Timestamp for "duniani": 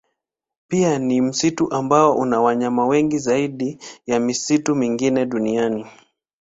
5.25-5.85